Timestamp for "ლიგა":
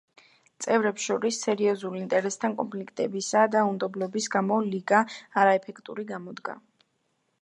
4.71-5.03